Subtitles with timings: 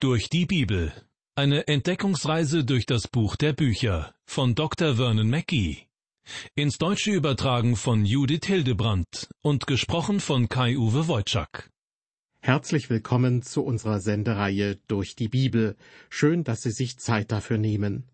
[0.00, 0.92] Durch die Bibel.
[1.34, 4.94] Eine Entdeckungsreise durch das Buch der Bücher von Dr.
[4.94, 5.88] Vernon Mackey.
[6.54, 11.72] Ins Deutsche übertragen von Judith Hildebrandt und gesprochen von Kai-Uwe Wojczak.
[12.38, 15.74] Herzlich willkommen zu unserer Sendereihe Durch die Bibel.
[16.10, 18.04] Schön, dass Sie sich Zeit dafür nehmen.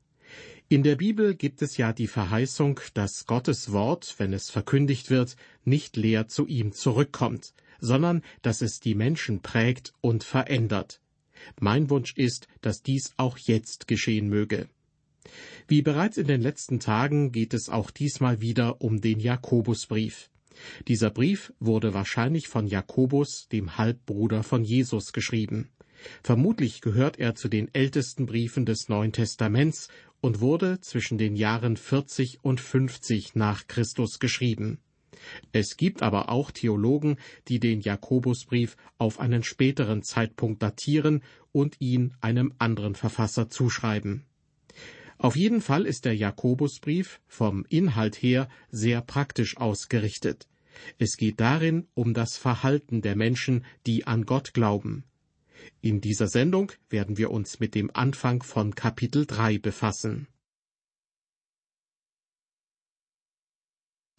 [0.70, 5.36] In der Bibel gibt es ja die Verheißung, dass Gottes Wort, wenn es verkündigt wird,
[5.64, 11.02] nicht leer zu ihm zurückkommt, sondern dass es die Menschen prägt und verändert.
[11.60, 14.68] Mein Wunsch ist, dass dies auch jetzt geschehen möge.
[15.68, 20.30] Wie bereits in den letzten Tagen geht es auch diesmal wieder um den Jakobusbrief.
[20.86, 25.70] Dieser Brief wurde wahrscheinlich von Jakobus, dem Halbbruder von Jesus, geschrieben.
[26.22, 29.88] Vermutlich gehört er zu den ältesten Briefen des Neuen Testaments
[30.20, 34.78] und wurde zwischen den Jahren 40 und 50 nach Christus geschrieben.
[35.52, 37.16] Es gibt aber auch Theologen,
[37.48, 44.24] die den Jakobusbrief auf einen späteren Zeitpunkt datieren und ihn einem anderen Verfasser zuschreiben.
[45.18, 50.48] Auf jeden Fall ist der Jakobusbrief vom Inhalt her sehr praktisch ausgerichtet.
[50.98, 55.04] Es geht darin um das Verhalten der Menschen, die an Gott glauben.
[55.80, 60.26] In dieser Sendung werden wir uns mit dem Anfang von Kapitel 3 befassen.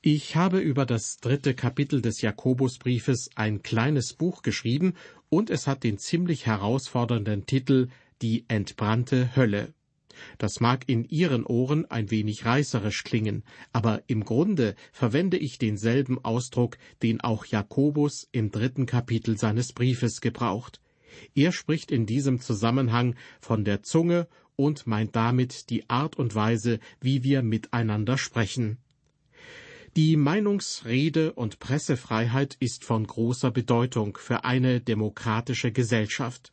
[0.07, 4.93] Ich habe über das dritte Kapitel des Jakobusbriefes ein kleines Buch geschrieben
[5.29, 7.87] und es hat den ziemlich herausfordernden Titel
[8.21, 9.73] Die entbrannte Hölle.
[10.37, 16.23] Das mag in Ihren Ohren ein wenig reißerisch klingen, aber im Grunde verwende ich denselben
[16.23, 20.81] Ausdruck, den auch Jakobus im dritten Kapitel seines Briefes gebraucht.
[21.33, 26.77] Er spricht in diesem Zusammenhang von der Zunge und meint damit die Art und Weise,
[27.01, 28.77] wie wir miteinander sprechen.
[29.97, 36.51] Die Meinungsrede und Pressefreiheit ist von großer Bedeutung für eine demokratische Gesellschaft.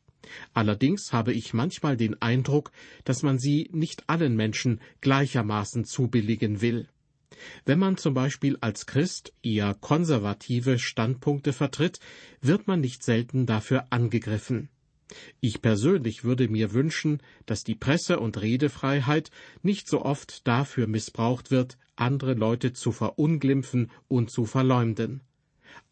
[0.55, 2.71] Allerdings habe ich manchmal den Eindruck,
[3.03, 6.87] dass man sie nicht allen Menschen gleichermaßen zubilligen will.
[7.65, 11.99] Wenn man zum Beispiel als Christ eher konservative Standpunkte vertritt,
[12.41, 14.69] wird man nicht selten dafür angegriffen.
[15.41, 19.31] Ich persönlich würde mir wünschen, dass die Presse- und Redefreiheit
[19.63, 25.23] nicht so oft dafür missbraucht wird, andere Leute zu verunglimpfen und zu verleumden.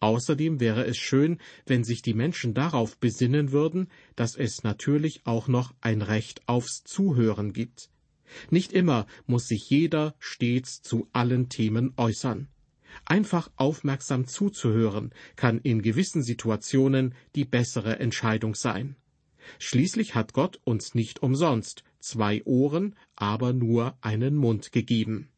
[0.00, 5.48] Außerdem wäre es schön, wenn sich die Menschen darauf besinnen würden, dass es natürlich auch
[5.48, 7.90] noch ein Recht aufs Zuhören gibt.
[8.50, 12.48] Nicht immer muss sich jeder stets zu allen Themen äußern.
[13.04, 18.96] Einfach aufmerksam zuzuhören kann in gewissen Situationen die bessere Entscheidung sein.
[19.58, 25.28] Schließlich hat Gott uns nicht umsonst zwei Ohren, aber nur einen Mund gegeben.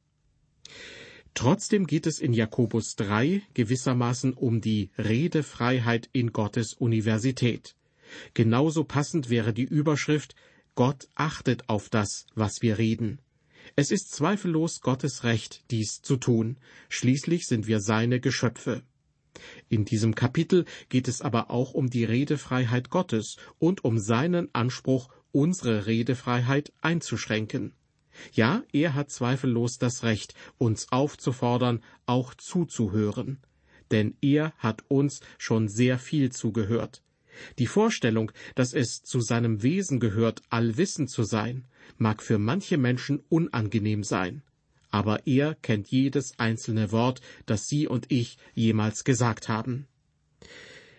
[1.35, 7.75] Trotzdem geht es in Jakobus 3 gewissermaßen um die Redefreiheit in Gottes Universität.
[8.35, 10.35] Genauso passend wäre die Überschrift
[10.75, 13.19] Gott achtet auf das, was wir reden.
[13.77, 16.59] Es ist zweifellos Gottes Recht, dies zu tun.
[16.89, 18.83] Schließlich sind wir seine Geschöpfe.
[19.69, 25.09] In diesem Kapitel geht es aber auch um die Redefreiheit Gottes und um seinen Anspruch,
[25.33, 27.73] unsere Redefreiheit einzuschränken.
[28.33, 33.39] Ja, er hat zweifellos das Recht, uns aufzufordern, auch zuzuhören.
[33.91, 37.03] Denn er hat uns schon sehr viel zugehört.
[37.59, 41.65] Die Vorstellung, dass es zu seinem Wesen gehört, allwissend zu sein,
[41.97, 44.43] mag für manche Menschen unangenehm sein
[44.93, 49.89] aber er kennt jedes einzelne Wort, das Sie und ich jemals gesagt haben.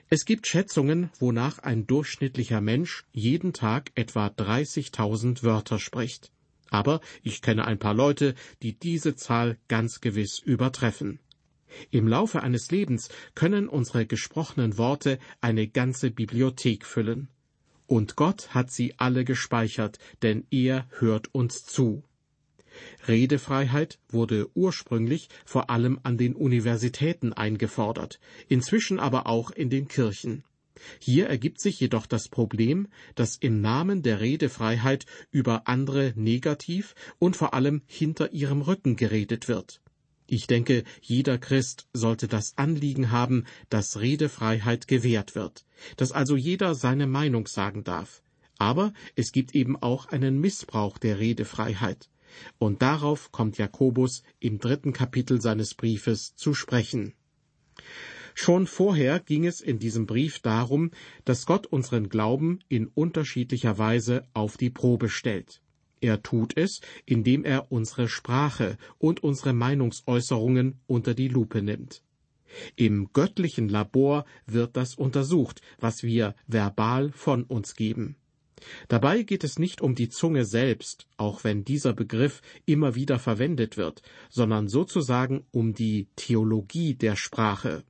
[0.09, 6.31] Es gibt Schätzungen, wonach ein durchschnittlicher Mensch jeden Tag etwa 30.000 Wörter spricht.
[6.69, 11.19] Aber ich kenne ein paar Leute, die diese Zahl ganz gewiss übertreffen.
[11.89, 17.29] Im Laufe eines Lebens können unsere gesprochenen Worte eine ganze Bibliothek füllen.
[17.87, 22.03] Und Gott hat sie alle gespeichert, denn er hört uns zu.
[23.07, 30.43] Redefreiheit wurde ursprünglich vor allem an den Universitäten eingefordert, inzwischen aber auch in den Kirchen.
[30.99, 37.35] Hier ergibt sich jedoch das Problem, dass im Namen der Redefreiheit über andere negativ und
[37.35, 39.81] vor allem hinter ihrem Rücken geredet wird.
[40.25, 45.65] Ich denke, jeder Christ sollte das Anliegen haben, dass Redefreiheit gewährt wird,
[45.97, 48.23] dass also jeder seine Meinung sagen darf.
[48.57, 52.09] Aber es gibt eben auch einen Missbrauch der Redefreiheit.
[52.57, 57.13] Und darauf kommt Jakobus im dritten Kapitel seines Briefes zu sprechen.
[58.35, 60.91] Schon vorher ging es in diesem Brief darum,
[61.23, 65.61] dass Gott unseren Glauben in unterschiedlicher Weise auf die Probe stellt.
[66.01, 72.03] Er tut es, indem er unsere Sprache und unsere Meinungsäußerungen unter die Lupe nimmt.
[72.75, 78.17] Im göttlichen Labor wird das untersucht, was wir verbal von uns geben.
[78.87, 83.77] Dabei geht es nicht um die Zunge selbst, auch wenn dieser Begriff immer wieder verwendet
[83.77, 87.83] wird, sondern sozusagen um die Theologie der Sprache.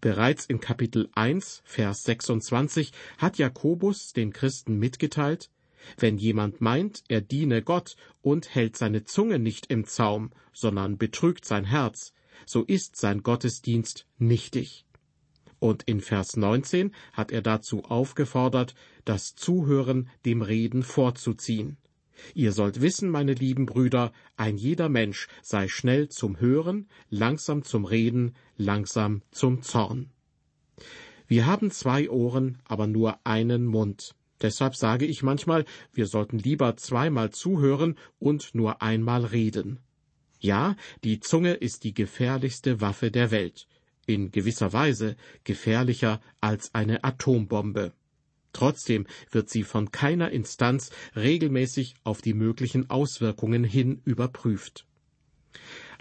[0.00, 5.50] Bereits in Kapitel 1, Vers 26 hat Jakobus den Christen mitgeteilt,
[5.98, 11.44] wenn jemand meint, er diene Gott und hält seine Zunge nicht im Zaum, sondern betrügt
[11.44, 12.12] sein Herz,
[12.46, 14.85] so ist sein Gottesdienst nichtig.
[15.58, 18.74] Und in Vers 19 hat er dazu aufgefordert,
[19.04, 21.78] das Zuhören dem Reden vorzuziehen.
[22.34, 27.84] Ihr sollt wissen, meine lieben Brüder, ein jeder Mensch sei schnell zum Hören, langsam zum
[27.84, 30.10] Reden, langsam zum Zorn.
[31.26, 34.14] Wir haben zwei Ohren, aber nur einen Mund.
[34.42, 39.80] Deshalb sage ich manchmal, wir sollten lieber zweimal zuhören und nur einmal reden.
[40.38, 43.66] Ja, die Zunge ist die gefährlichste Waffe der Welt,
[44.06, 47.92] in gewisser Weise gefährlicher als eine Atombombe.
[48.52, 54.86] Trotzdem wird sie von keiner Instanz regelmäßig auf die möglichen Auswirkungen hin überprüft.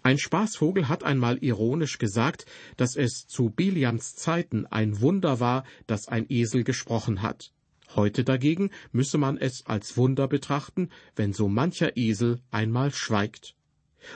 [0.03, 2.45] Ein Spaßvogel hat einmal ironisch gesagt,
[2.77, 7.51] dass es zu Biliams Zeiten ein Wunder war, dass ein Esel gesprochen hat.
[7.95, 13.55] Heute dagegen müsse man es als Wunder betrachten, wenn so mancher Esel einmal schweigt.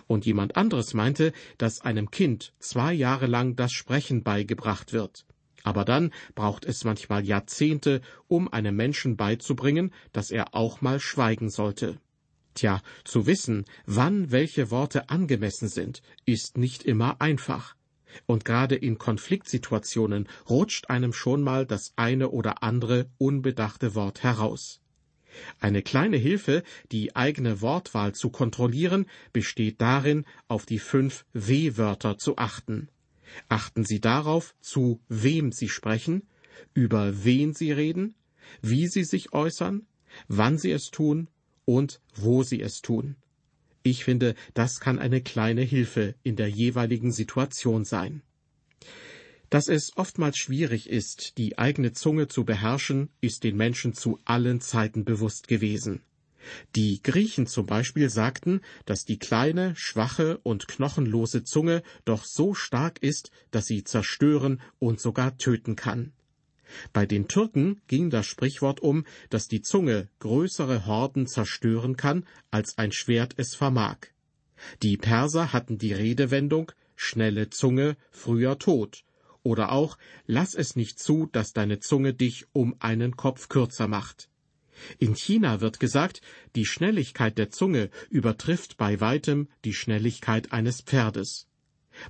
[0.08, 5.26] Und jemand anderes meinte, dass einem Kind zwei Jahre lang das Sprechen beigebracht wird.
[5.64, 11.50] Aber dann braucht es manchmal Jahrzehnte, um einem Menschen beizubringen, dass er auch mal schweigen
[11.50, 11.98] sollte.
[12.54, 17.76] Tja, zu wissen, wann welche Worte angemessen sind, ist nicht immer einfach.
[18.26, 24.82] Und gerade in Konfliktsituationen rutscht einem schon mal das eine oder andere unbedachte Wort heraus.
[25.60, 32.38] Eine kleine Hilfe, die eigene Wortwahl zu kontrollieren, besteht darin, auf die fünf W-Wörter zu
[32.38, 32.90] achten.
[33.48, 36.28] Achten Sie darauf, zu wem Sie sprechen,
[36.74, 38.16] über wen Sie reden,
[38.62, 39.86] wie Sie sich äußern,
[40.28, 41.30] wann Sie es tun
[41.66, 43.16] und wo Sie es tun.
[43.84, 48.24] Ich finde, das kann eine kleine Hilfe in der jeweiligen Situation sein.
[49.50, 54.62] Dass es oftmals schwierig ist, die eigene Zunge zu beherrschen, ist den Menschen zu allen
[54.62, 56.02] Zeiten bewusst gewesen.
[56.76, 63.02] Die Griechen zum Beispiel sagten, dass die kleine, schwache und knochenlose Zunge doch so stark
[63.02, 66.14] ist, dass sie zerstören und sogar töten kann.
[66.94, 72.78] Bei den Türken ging das Sprichwort um, dass die Zunge größere Horden zerstören kann, als
[72.78, 73.98] ein Schwert es vermag.
[74.84, 79.04] Die Perser hatten die Redewendung schnelle Zunge, früher Tod,
[79.50, 79.98] oder auch
[80.28, 84.30] lass es nicht zu, dass deine Zunge dich um einen Kopf kürzer macht.
[85.00, 86.22] In China wird gesagt,
[86.56, 91.48] die Schnelligkeit der Zunge übertrifft bei weitem die Schnelligkeit eines Pferdes.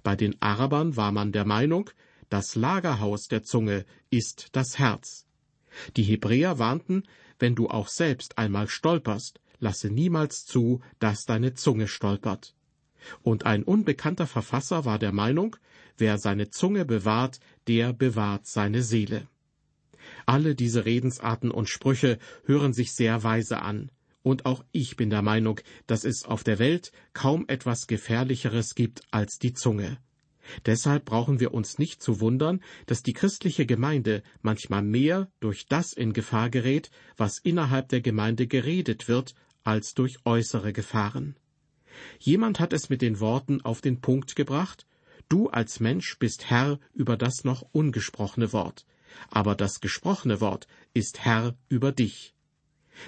[0.03, 1.89] Bei den Arabern war man der Meinung,
[2.27, 5.25] das Lagerhaus der Zunge ist das Herz.
[5.95, 7.03] Die Hebräer warnten,
[7.39, 12.53] wenn du auch selbst einmal stolperst, lasse niemals zu, dass deine Zunge stolpert.
[13.21, 15.55] Und ein unbekannter Verfasser war der Meinung,
[15.97, 19.27] wer seine Zunge bewahrt, der bewahrt seine Seele.
[20.25, 23.91] Alle diese Redensarten und Sprüche hören sich sehr weise an,
[24.21, 29.01] und auch ich bin der Meinung, dass es auf der Welt kaum etwas Gefährlicheres gibt
[29.11, 29.97] als die Zunge.
[30.65, 35.93] Deshalb brauchen wir uns nicht zu wundern, dass die christliche Gemeinde manchmal mehr durch das
[35.93, 41.35] in Gefahr gerät, was innerhalb der Gemeinde geredet wird, als durch äußere Gefahren.
[42.19, 44.85] Jemand hat es mit den Worten auf den Punkt gebracht,
[45.27, 48.85] du als Mensch bist Herr über das noch ungesprochene Wort,
[49.29, 52.33] aber das gesprochene Wort ist Herr über dich.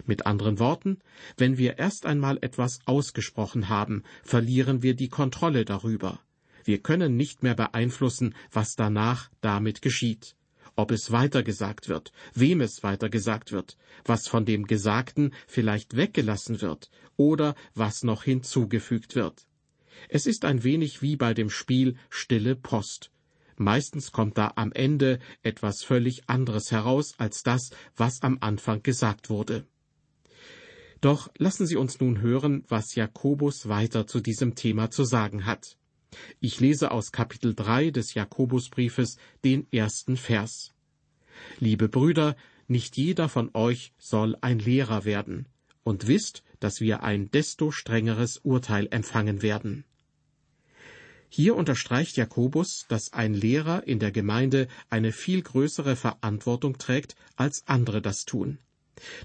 [0.05, 0.99] Mit anderen Worten,
[1.37, 6.19] wenn wir erst einmal etwas ausgesprochen haben, verlieren wir die Kontrolle darüber.
[6.63, 10.35] Wir können nicht mehr beeinflussen, was danach damit geschieht.
[10.75, 16.89] Ob es weitergesagt wird, wem es weitergesagt wird, was von dem Gesagten vielleicht weggelassen wird
[17.17, 19.47] oder was noch hinzugefügt wird.
[20.09, 23.11] Es ist ein wenig wie bei dem Spiel Stille Post.
[23.57, 29.29] Meistens kommt da am Ende etwas völlig anderes heraus als das, was am Anfang gesagt
[29.29, 29.67] wurde.
[31.01, 35.77] Doch lassen Sie uns nun hören, was Jakobus weiter zu diesem Thema zu sagen hat.
[36.39, 40.73] Ich lese aus Kapitel 3 des Jakobusbriefes den ersten Vers.
[41.59, 42.35] Liebe Brüder,
[42.67, 45.47] nicht jeder von euch soll ein Lehrer werden,
[45.83, 49.83] und wisst, dass wir ein desto strengeres Urteil empfangen werden.
[51.29, 57.63] Hier unterstreicht Jakobus, dass ein Lehrer in der Gemeinde eine viel größere Verantwortung trägt, als
[57.67, 58.57] andere das tun.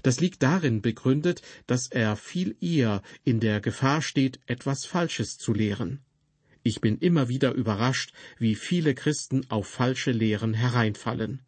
[0.03, 5.53] Das liegt darin begründet, dass er viel eher in der Gefahr steht, etwas Falsches zu
[5.53, 5.99] lehren.
[6.67, 11.39] Ich bin immer wieder überrascht, wie viele Christen auf falsche Lehren hereinfallen.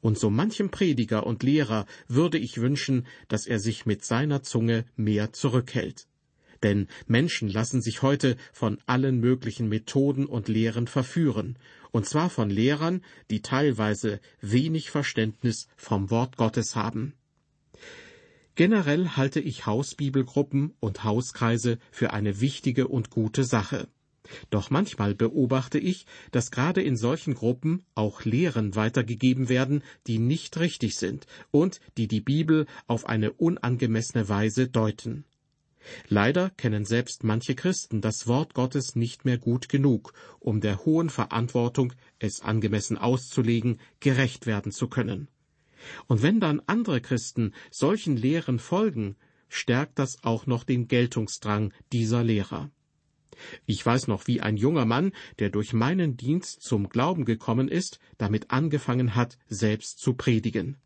[0.00, 4.84] Und so manchem Prediger und Lehrer würde ich wünschen, dass er sich mit seiner Zunge
[4.94, 6.06] mehr zurückhält.
[6.62, 11.58] Denn Menschen lassen sich heute von allen möglichen Methoden und Lehren verführen,
[11.90, 17.14] und zwar von Lehrern, die teilweise wenig Verständnis vom Wort Gottes haben.
[18.54, 23.88] Generell halte ich Hausbibelgruppen und Hauskreise für eine wichtige und gute Sache.
[24.50, 30.58] Doch manchmal beobachte ich, dass gerade in solchen Gruppen auch Lehren weitergegeben werden, die nicht
[30.58, 35.24] richtig sind und die die Bibel auf eine unangemessene Weise deuten.
[36.08, 41.08] Leider kennen selbst manche Christen das Wort Gottes nicht mehr gut genug, um der hohen
[41.08, 45.28] Verantwortung, es angemessen auszulegen, gerecht werden zu können.
[46.06, 49.16] Und wenn dann andere Christen solchen Lehren folgen,
[49.48, 52.70] stärkt das auch noch den Geltungsdrang dieser Lehrer.
[53.66, 57.98] Ich weiß noch, wie ein junger Mann, der durch meinen Dienst zum Glauben gekommen ist,
[58.18, 60.76] damit angefangen hat, selbst zu predigen.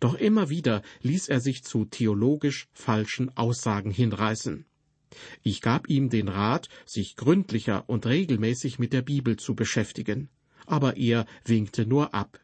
[0.00, 4.66] Doch immer wieder ließ er sich zu theologisch falschen Aussagen hinreißen.
[5.42, 10.28] Ich gab ihm den Rat, sich gründlicher und regelmäßig mit der Bibel zu beschäftigen,
[10.66, 12.40] aber er winkte nur ab.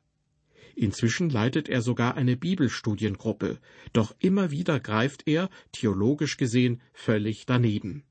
[0.76, 3.59] Inzwischen leitet er sogar eine Bibelstudiengruppe,
[3.93, 8.05] doch immer wieder greift er, theologisch gesehen, völlig daneben.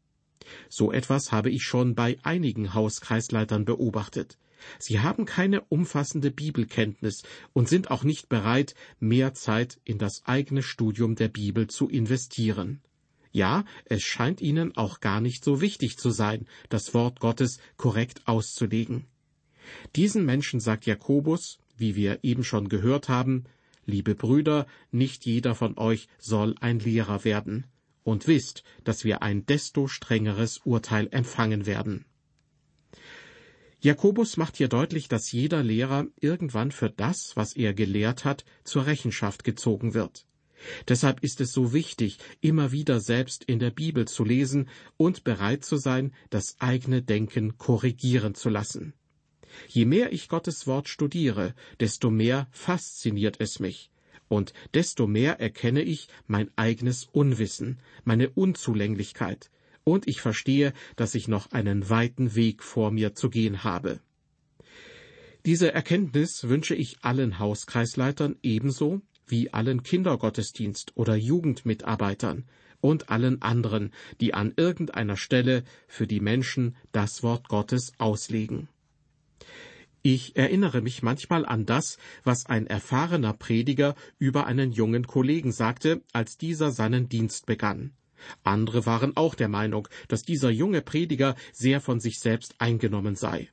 [0.69, 4.37] So etwas habe ich schon bei einigen Hauskreisleitern beobachtet.
[4.77, 10.63] Sie haben keine umfassende Bibelkenntnis und sind auch nicht bereit, mehr Zeit in das eigene
[10.63, 12.81] Studium der Bibel zu investieren.
[13.31, 18.27] Ja, es scheint ihnen auch gar nicht so wichtig zu sein, das Wort Gottes korrekt
[18.27, 19.05] auszulegen.
[19.95, 23.45] Diesen Menschen sagt Jakobus, wie wir eben schon gehört haben,
[23.89, 27.65] Liebe Brüder, nicht jeder von euch soll ein Lehrer werden,
[28.09, 32.05] und wisst, dass wir ein desto strengeres Urteil empfangen werden.
[33.81, 38.87] Jakobus macht hier deutlich, dass jeder Lehrer irgendwann für das, was er gelehrt hat, zur
[38.87, 40.25] Rechenschaft gezogen wird.
[40.89, 45.63] Deshalb ist es so wichtig, immer wieder selbst in der Bibel zu lesen und bereit
[45.63, 48.93] zu sein, das eigene Denken korrigieren zu lassen.
[49.69, 53.89] Je mehr ich Gottes Wort studiere, desto mehr fasziniert es mich,
[54.29, 59.51] und desto mehr erkenne ich mein eigenes Unwissen, meine Unzulänglichkeit,
[59.83, 63.99] und ich verstehe, dass ich noch einen weiten Weg vor mir zu gehen habe.
[65.45, 72.45] Diese Erkenntnis wünsche ich allen Hauskreisleitern ebenso wie allen Kindergottesdienst- oder Jugendmitarbeitern
[72.81, 78.69] und allen anderen, die an irgendeiner Stelle für die Menschen das Wort Gottes auslegen.
[80.01, 86.01] Ich erinnere mich manchmal an das, was ein erfahrener Prediger über einen jungen Kollegen sagte,
[86.13, 87.91] als dieser seinen Dienst begann.
[88.43, 93.49] Andere waren auch der Meinung, dass dieser junge Prediger sehr von sich selbst eingenommen sei.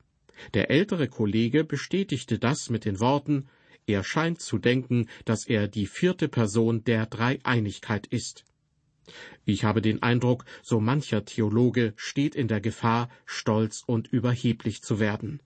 [0.54, 3.48] Der ältere Kollege bestätigte das mit den Worten
[3.88, 8.44] Er scheint zu denken, dass er die vierte Person der Dreieinigkeit ist.
[9.44, 14.98] Ich habe den Eindruck, so mancher Theologe steht in der Gefahr, stolz und überheblich zu
[14.98, 15.40] werden.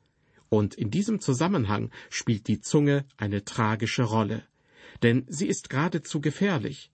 [0.51, 4.43] Und in diesem Zusammenhang spielt die Zunge eine tragische Rolle.
[5.03, 6.91] Denn sie ist geradezu gefährlich.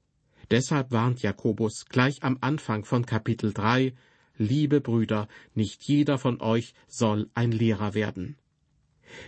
[0.51, 3.95] Deshalb warnt Jakobus gleich am Anfang von Kapitel 3,
[4.39, 8.37] Liebe Brüder, nicht jeder von euch soll ein Lehrer werden.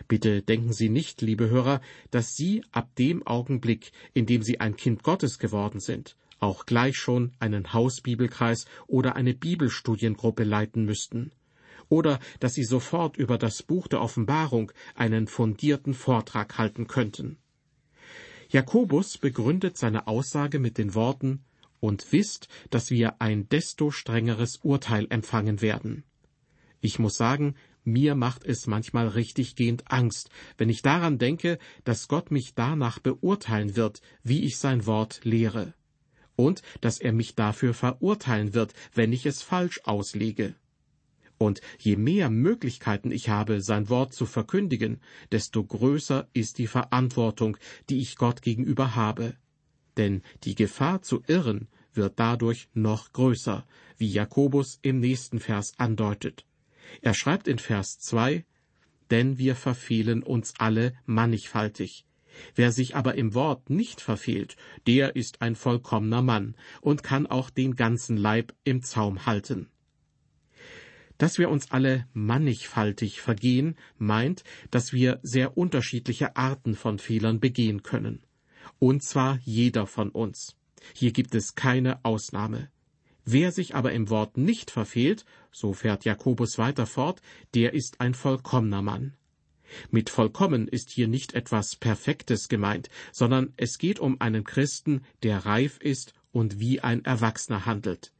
[0.06, 1.80] Bitte denken Sie nicht, liebe Hörer,
[2.10, 6.96] dass Sie ab dem Augenblick, in dem Sie ein Kind Gottes geworden sind, auch gleich
[6.96, 11.32] schon einen Hausbibelkreis oder eine Bibelstudiengruppe leiten müssten,
[11.88, 17.38] oder dass Sie sofort über das Buch der Offenbarung einen fundierten Vortrag halten könnten.
[18.50, 21.44] Jakobus begründet seine Aussage mit den Worten
[21.80, 26.04] und wisst, dass wir ein desto strengeres Urteil empfangen werden.
[26.80, 27.54] Ich muss sagen,
[27.84, 33.76] mir macht es manchmal richtiggehend Angst, wenn ich daran denke, dass Gott mich danach beurteilen
[33.76, 35.74] wird, wie ich sein Wort lehre,
[36.36, 40.54] und dass er mich dafür verurteilen wird, wenn ich es falsch auslege.
[41.38, 47.56] Und je mehr Möglichkeiten ich habe, sein Wort zu verkündigen, desto größer ist die Verantwortung,
[47.88, 49.36] die ich Gott gegenüber habe.
[49.96, 53.66] Denn die Gefahr zu irren wird dadurch noch größer,
[53.96, 56.44] wie Jakobus im nächsten Vers andeutet.
[57.02, 58.44] Er schreibt in Vers zwei,
[59.10, 62.04] denn wir verfehlen uns alle mannigfaltig.
[62.54, 67.50] Wer sich aber im Wort nicht verfehlt, der ist ein vollkommener Mann und kann auch
[67.50, 69.68] den ganzen Leib im Zaum halten.
[71.18, 77.82] Dass wir uns alle mannigfaltig vergehen, meint, dass wir sehr unterschiedliche Arten von Fehlern begehen
[77.82, 78.22] können.
[78.78, 80.56] Und zwar jeder von uns.
[80.94, 82.70] Hier gibt es keine Ausnahme.
[83.24, 87.20] Wer sich aber im Wort nicht verfehlt, so fährt Jakobus weiter fort,
[87.54, 89.14] der ist ein vollkommener Mann.
[89.90, 95.44] Mit vollkommen ist hier nicht etwas Perfektes gemeint, sondern es geht um einen Christen, der
[95.44, 98.12] reif ist und wie ein Erwachsener handelt,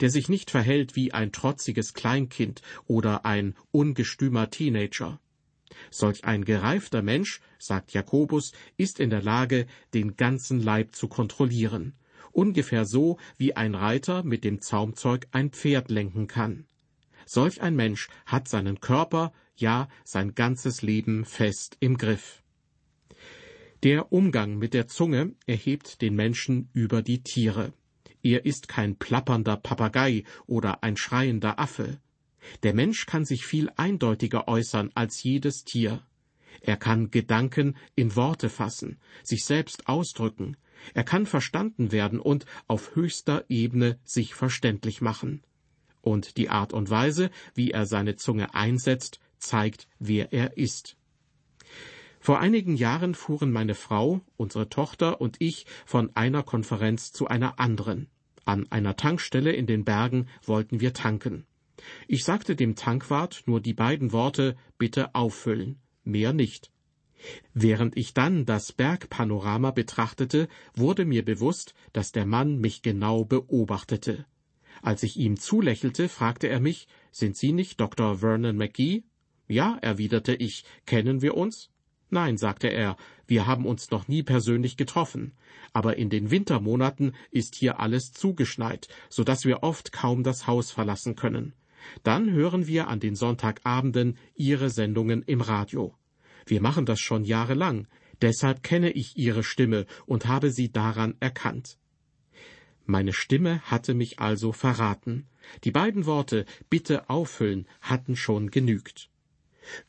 [0.00, 5.20] der sich nicht verhält wie ein trotziges Kleinkind oder ein ungestümer Teenager.
[5.90, 11.94] Solch ein gereifter Mensch, sagt Jakobus, ist in der Lage, den ganzen Leib zu kontrollieren,
[12.32, 16.66] ungefähr so wie ein Reiter mit dem Zaumzeug ein Pferd lenken kann.
[17.26, 22.42] Solch ein Mensch hat seinen Körper, ja sein ganzes Leben fest im Griff.
[23.82, 27.72] Der Umgang mit der Zunge erhebt den Menschen über die Tiere.
[28.26, 32.00] Er ist kein plappernder Papagei oder ein schreiender Affe.
[32.64, 36.02] Der Mensch kann sich viel eindeutiger äußern als jedes Tier.
[36.60, 40.56] Er kann Gedanken in Worte fassen, sich selbst ausdrücken,
[40.92, 45.44] er kann verstanden werden und auf höchster Ebene sich verständlich machen.
[46.00, 50.96] Und die Art und Weise, wie er seine Zunge einsetzt, zeigt, wer er ist.
[52.26, 57.60] Vor einigen Jahren fuhren meine Frau, unsere Tochter und ich von einer Konferenz zu einer
[57.60, 58.08] anderen.
[58.46, 61.46] An einer Tankstelle in den Bergen wollten wir tanken.
[62.06, 66.70] Ich sagte dem Tankwart nur die beiden Worte Bitte auffüllen, mehr nicht.
[67.54, 74.26] Während ich dann das Bergpanorama betrachtete, wurde mir bewusst, dass der Mann mich genau beobachtete.
[74.80, 78.18] Als ich ihm zulächelte, fragte er mich, sind Sie nicht Dr.
[78.18, 79.02] Vernon McGee?
[79.48, 81.70] Ja, erwiderte ich, kennen wir uns?
[82.10, 85.32] Nein, sagte er, wir haben uns noch nie persönlich getroffen,
[85.72, 90.70] aber in den Wintermonaten ist hier alles zugeschneit, so dass wir oft kaum das Haus
[90.70, 91.52] verlassen können.
[92.02, 95.94] Dann hören wir an den Sonntagabenden Ihre Sendungen im Radio.
[96.46, 97.88] Wir machen das schon jahrelang,
[98.22, 101.78] deshalb kenne ich Ihre Stimme und habe sie daran erkannt.
[102.84, 105.26] Meine Stimme hatte mich also verraten.
[105.64, 109.10] Die beiden Worte Bitte auffüllen hatten schon genügt.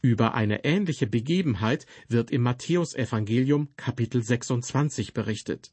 [0.01, 5.71] Über eine ähnliche Begebenheit wird im Matthäusevangelium Kapitel 26 berichtet.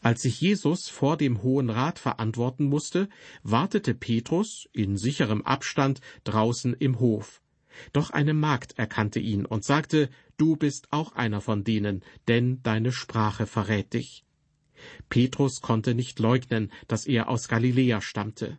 [0.00, 3.08] Als sich Jesus vor dem Hohen Rat verantworten musste,
[3.42, 7.42] wartete Petrus in sicherem Abstand draußen im Hof.
[7.92, 12.92] Doch eine Magd erkannte ihn und sagte, Du bist auch einer von denen, denn deine
[12.92, 14.24] Sprache verrät dich.
[15.08, 18.58] Petrus konnte nicht leugnen, dass er aus Galiläa stammte.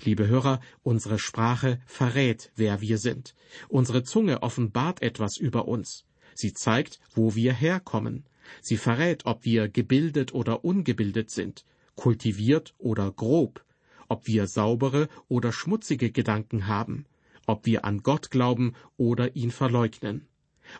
[0.00, 3.34] Liebe Hörer, unsere Sprache verrät, wer wir sind.
[3.68, 6.04] Unsere Zunge offenbart etwas über uns.
[6.34, 8.24] Sie zeigt, wo wir herkommen.
[8.60, 13.64] Sie verrät, ob wir gebildet oder ungebildet sind, kultiviert oder grob,
[14.08, 17.06] ob wir saubere oder schmutzige Gedanken haben,
[17.46, 20.26] ob wir an Gott glauben oder ihn verleugnen,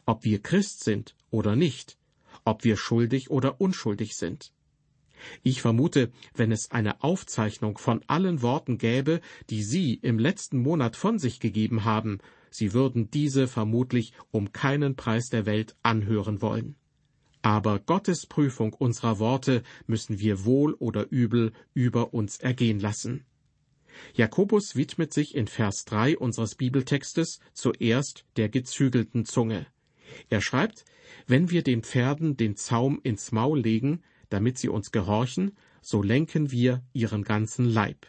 [0.07, 1.96] ob wir Christ sind oder nicht,
[2.44, 4.53] ob wir schuldig oder unschuldig sind.
[5.42, 10.96] Ich vermute, wenn es eine Aufzeichnung von allen Worten gäbe, die Sie im letzten Monat
[10.96, 12.18] von sich gegeben haben,
[12.50, 16.76] Sie würden diese vermutlich um keinen Preis der Welt anhören wollen.
[17.40, 23.24] Aber Gottes Prüfung unserer Worte müssen wir wohl oder übel über uns ergehen lassen.
[24.14, 29.66] Jakobus widmet sich in Vers 3 unseres Bibeltextes zuerst der gezügelten Zunge.
[30.28, 30.85] Er schreibt,
[31.26, 34.02] wenn wir den Pferden den Zaum ins Maul legen,
[34.33, 38.07] damit sie uns gehorchen, so lenken wir ihren ganzen Leib.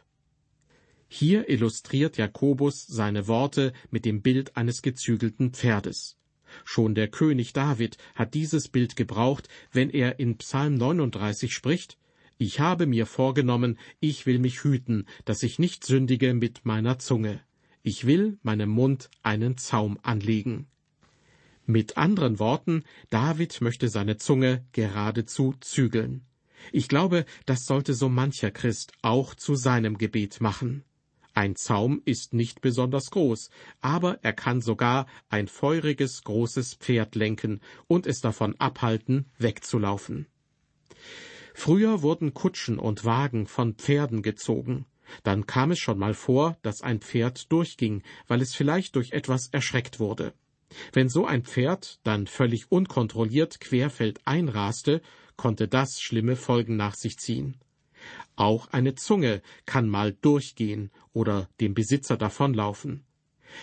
[1.07, 6.17] Hier illustriert Jakobus seine Worte mit dem Bild eines gezügelten Pferdes.
[6.65, 11.97] Schon der König David hat dieses Bild gebraucht, wenn er in Psalm 39 spricht,
[12.37, 17.41] Ich habe mir vorgenommen, ich will mich hüten, dass ich nicht sündige mit meiner Zunge.
[17.83, 20.67] Ich will meinem Mund einen Zaum anlegen.
[21.65, 26.25] Mit anderen Worten, David möchte seine Zunge geradezu zügeln.
[26.71, 30.83] Ich glaube, das sollte so mancher Christ auch zu seinem Gebet machen.
[31.33, 33.49] Ein Zaum ist nicht besonders groß,
[33.81, 40.27] aber er kann sogar ein feuriges großes Pferd lenken und es davon abhalten, wegzulaufen.
[41.55, 44.85] Früher wurden Kutschen und Wagen von Pferden gezogen.
[45.23, 49.47] Dann kam es schon mal vor, dass ein Pferd durchging, weil es vielleicht durch etwas
[49.47, 50.33] erschreckt wurde.
[50.91, 55.01] Wenn so ein Pferd dann völlig unkontrolliert querfeld einraste,
[55.35, 57.57] konnte das schlimme Folgen nach sich ziehen.
[58.35, 63.05] Auch eine Zunge kann mal durchgehen oder dem Besitzer davonlaufen.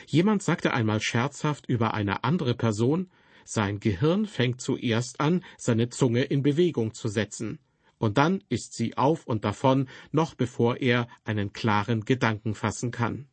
[0.06, 3.10] Jemand sagte einmal scherzhaft über eine andere Person,
[3.44, 7.58] sein Gehirn fängt zuerst an, seine Zunge in Bewegung zu setzen,
[7.98, 13.26] und dann ist sie auf und davon, noch bevor er einen klaren Gedanken fassen kann.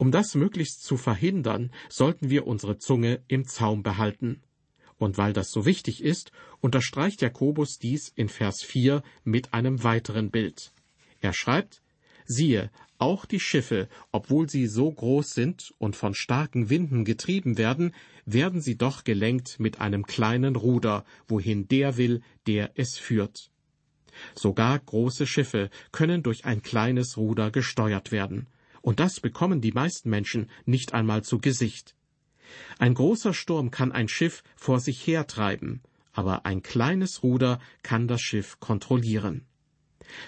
[0.00, 4.40] Um das möglichst zu verhindern, sollten wir unsere Zunge im Zaum behalten.
[4.96, 6.32] Und weil das so wichtig ist,
[6.62, 10.72] unterstreicht Jakobus dies in Vers 4 mit einem weiteren Bild.
[11.20, 11.82] Er schreibt,
[12.24, 17.94] Siehe, auch die Schiffe, obwohl sie so groß sind und von starken Winden getrieben werden,
[18.24, 23.50] werden sie doch gelenkt mit einem kleinen Ruder, wohin der will, der es führt.
[24.34, 28.46] Sogar große Schiffe können durch ein kleines Ruder gesteuert werden,
[28.82, 31.94] und das bekommen die meisten Menschen nicht einmal zu Gesicht.
[32.78, 38.20] Ein großer Sturm kann ein Schiff vor sich hertreiben, aber ein kleines Ruder kann das
[38.20, 39.46] Schiff kontrollieren.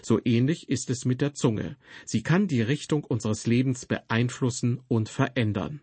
[0.03, 1.77] So ähnlich ist es mit der Zunge.
[2.05, 5.81] Sie kann die Richtung unseres Lebens beeinflussen und verändern.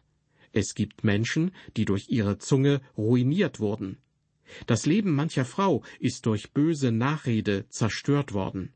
[0.51, 3.97] Es gibt Menschen, die durch ihre Zunge ruiniert wurden.
[4.65, 8.73] Das Leben mancher Frau ist durch böse Nachrede zerstört worden.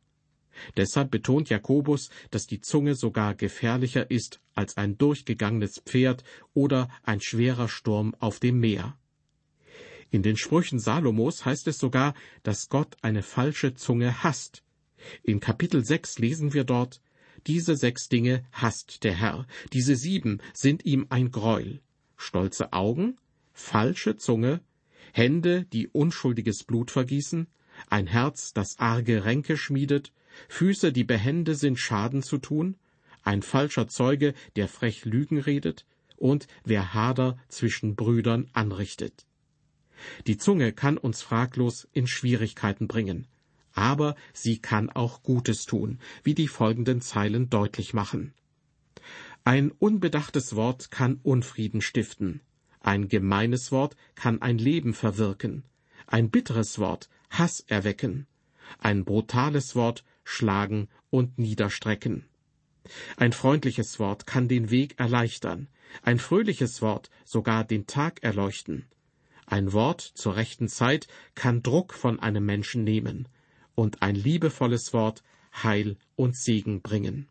[0.77, 7.21] Deshalb betont Jakobus, dass die Zunge sogar gefährlicher ist als ein durchgegangenes Pferd oder ein
[7.21, 8.97] schwerer Sturm auf dem Meer.
[10.09, 12.13] In den Sprüchen Salomos heißt es sogar,
[12.43, 14.63] dass Gott eine falsche Zunge hasst.
[15.23, 17.01] In Kapitel 6 lesen wir dort,
[17.47, 21.81] diese sechs Dinge hasst der Herr, diese sieben sind ihm ein Greuel.
[22.15, 23.17] Stolze Augen,
[23.53, 24.61] falsche Zunge,
[25.11, 27.47] Hände, die unschuldiges Blut vergießen,
[27.89, 30.13] ein Herz, das arge Ränke schmiedet,
[30.49, 32.75] Füße, die behende sind, Schaden zu tun,
[33.23, 35.85] ein falscher Zeuge, der frech Lügen redet,
[36.17, 39.25] und wer Hader zwischen Brüdern anrichtet.
[40.27, 43.27] Die Zunge kann uns fraglos in Schwierigkeiten bringen.
[43.73, 48.33] Aber sie kann auch Gutes tun, wie die folgenden Zeilen deutlich machen.
[49.43, 52.41] Ein unbedachtes Wort kann Unfrieden stiften,
[52.79, 55.65] ein gemeines Wort kann ein Leben verwirken,
[56.07, 58.27] ein bitteres Wort Hass erwecken,
[58.79, 62.25] ein brutales Wort schlagen und niederstrecken.
[63.17, 65.67] Ein freundliches Wort kann den Weg erleichtern,
[66.01, 68.85] ein fröhliches Wort sogar den Tag erleuchten.
[69.45, 73.27] Ein Wort zur rechten Zeit kann Druck von einem Menschen nehmen,
[73.75, 75.23] und ein liebevolles Wort
[75.63, 77.27] Heil und Segen bringen.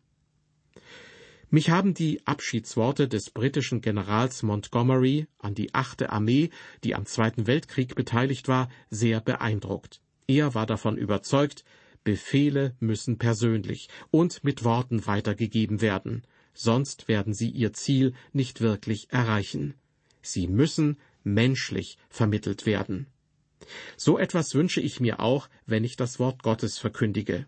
[1.49, 6.49] Mich haben die Abschiedsworte des britischen Generals Montgomery an die achte Armee,
[6.83, 10.01] die am Zweiten Weltkrieg beteiligt war, sehr beeindruckt.
[10.27, 11.63] Er war davon überzeugt,
[12.03, 19.11] Befehle müssen persönlich und mit Worten weitergegeben werden, sonst werden sie ihr Ziel nicht wirklich
[19.11, 19.75] erreichen.
[20.21, 23.07] Sie müssen menschlich vermittelt werden.
[23.95, 27.45] So etwas wünsche ich mir auch, wenn ich das Wort Gottes verkündige.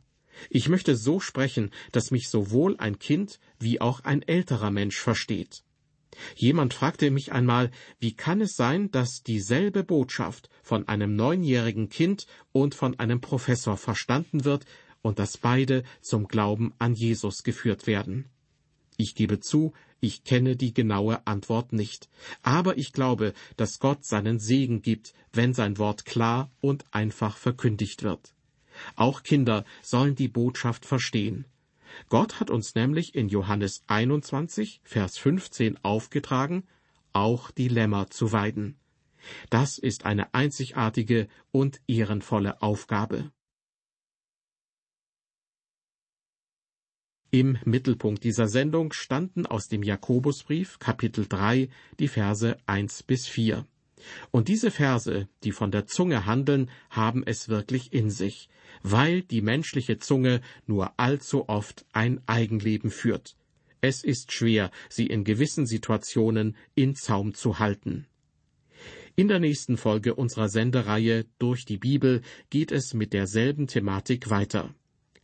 [0.50, 5.63] Ich möchte so sprechen, dass mich sowohl ein Kind wie auch ein älterer Mensch versteht.
[6.36, 12.28] Jemand fragte mich einmal, wie kann es sein, dass dieselbe Botschaft von einem neunjährigen Kind
[12.51, 14.65] und von einem Professor verstanden wird
[15.01, 18.25] und dass beide zum Glauben an Jesus geführt werden.
[18.97, 22.10] Ich gebe zu, ich kenne die genaue Antwort nicht,
[22.43, 28.04] aber ich glaube, dass Gott seinen Segen gibt, wenn sein Wort klar und einfach verkündigt
[28.04, 28.34] wird.
[28.95, 31.45] Auch Kinder sollen die Botschaft verstehen.
[32.10, 36.68] Gott hat uns nämlich in Johannes 21, Vers 15 aufgetragen,
[37.14, 38.78] auch die Lämmer zu weiden.
[39.50, 43.32] Das ist eine einzigartige und ehrenvolle Aufgabe.
[47.32, 53.66] Im Mittelpunkt dieser Sendung standen aus dem Jakobusbrief Kapitel 3 die Verse 1 bis 4.
[54.32, 58.50] Und diese Verse, die von der Zunge handeln, haben es wirklich in sich,
[58.84, 63.36] weil die menschliche Zunge nur allzu oft ein Eigenleben führt.
[63.82, 68.08] Es ist schwer, sie in gewissen Situationen in Zaum zu halten.
[69.15, 74.74] In der nächsten Folge unserer Sendereihe Durch die Bibel geht es mit derselben Thematik weiter.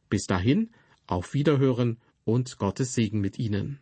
[0.09, 0.69] Bis dahin
[1.07, 3.79] auf Wiederhören und Gottes Segen mit Ihnen.